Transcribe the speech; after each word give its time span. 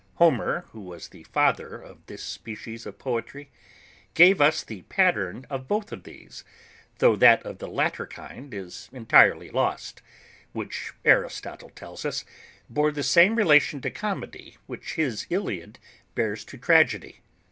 HOMER, 0.15 0.61
who 0.71 0.81
was 0.81 1.09
the 1.09 1.21
father 1.25 1.79
of 1.79 2.03
this 2.07 2.23
species 2.23 2.87
of 2.87 2.97
poetry, 2.97 3.51
gave 4.15 4.41
us 4.41 4.65
a 4.67 4.81
pattern 4.81 5.45
of 5.47 5.67
both 5.67 5.93
these, 6.03 6.43
though 6.97 7.15
that 7.15 7.43
of 7.45 7.59
the 7.59 7.67
latter 7.67 8.07
kind 8.07 8.51
is 8.51 8.89
entirely 8.91 9.51
lost; 9.51 10.01
which 10.53 10.91
Aristotle 11.05 11.69
tells 11.69 12.03
us, 12.03 12.25
bore 12.67 12.91
the 12.91 13.03
same 13.03 13.35
relation 13.35 13.79
to 13.81 13.91
comedy 13.91 14.57
which 14.65 14.95
his 14.95 15.27
Iliad 15.29 15.77
bears 16.15 16.43
to 16.45 16.57
tragedy. 16.57 17.19